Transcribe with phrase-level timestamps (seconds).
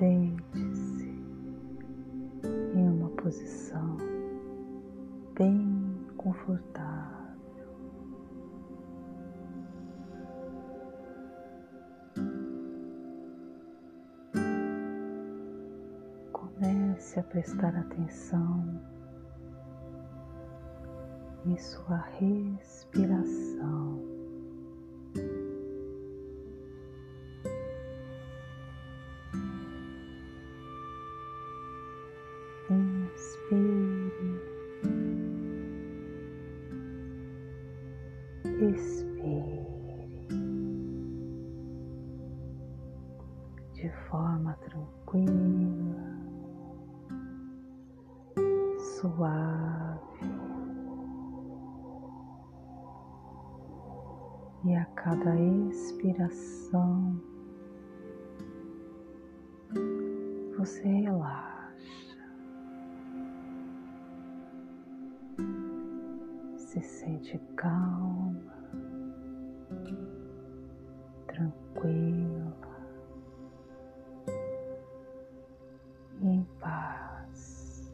[0.00, 1.10] Deite-se
[2.74, 3.98] em uma posição
[5.34, 7.68] bem confortável.
[16.32, 18.80] Comece a prestar atenção
[21.44, 24.09] em sua respiração.
[33.50, 34.38] Inspire,
[38.60, 39.66] expire
[43.74, 45.96] de forma tranquila,
[48.78, 50.00] suave.
[54.62, 57.20] E a cada expiração,
[60.56, 61.49] você relaxa.
[66.70, 68.54] Se sente calma,
[71.26, 72.56] tranquila
[76.20, 77.92] e em paz.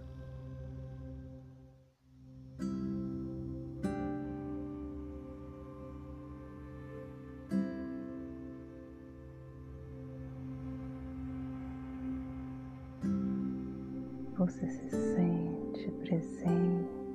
[14.37, 17.06] Você se sente presente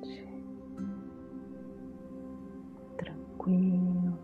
[3.42, 4.18] tranquila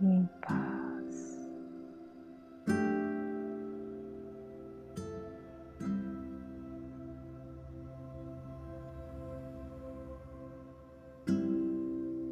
[0.00, 1.50] e em paz.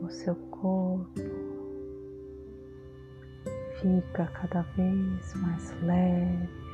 [0.03, 1.13] O seu corpo
[3.81, 6.68] fica cada vez mais leve.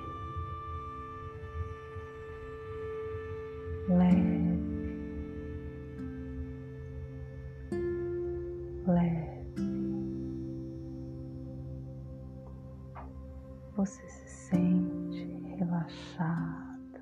[13.76, 15.24] Você se sente
[15.58, 17.00] relaxada,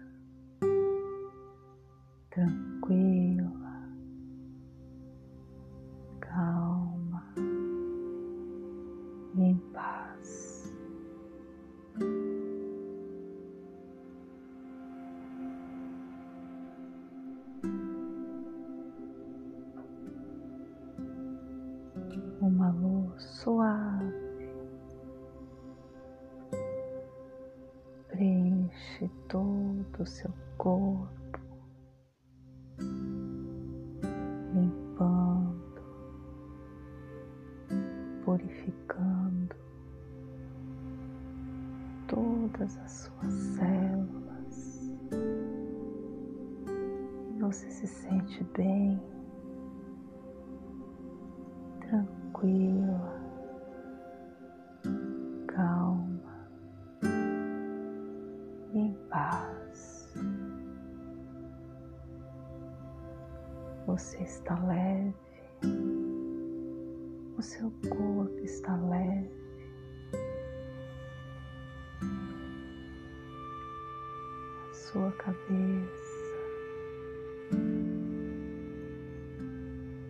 [2.31, 3.91] tranquila,
[6.21, 7.35] calma
[9.35, 10.73] e em paz.
[22.41, 23.72] uma luz suave
[29.03, 31.41] preenche todo o seu corpo,
[34.55, 35.83] limpando,
[38.25, 39.57] purificando
[42.07, 44.93] todas as suas células.
[47.29, 49.01] E você se sente bem
[51.81, 52.92] tranquila,
[63.93, 65.15] Você está leve,
[67.37, 69.31] o seu corpo está leve.
[74.71, 76.41] A sua cabeça,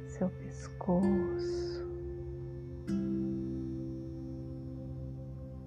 [0.06, 1.72] seu pescoço.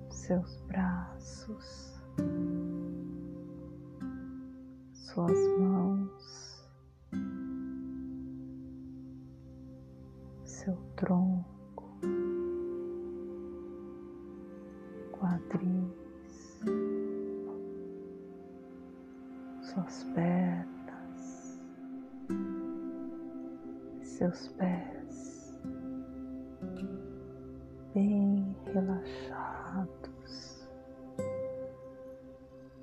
[0.09, 2.01] seus braços,
[4.93, 6.04] suas mãos,
[10.65, 11.45] seu tronco,
[15.11, 16.59] quadris,
[19.61, 21.61] suas pernas,
[24.01, 25.53] seus pés
[27.93, 30.67] bem relaxados.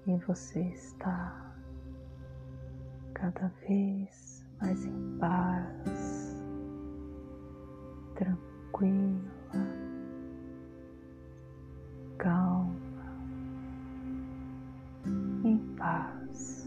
[0.06, 1.52] E você está
[3.12, 5.91] cada vez mais em paz,
[8.82, 9.22] tranquila,
[12.18, 12.74] calma,
[15.44, 16.66] em paz.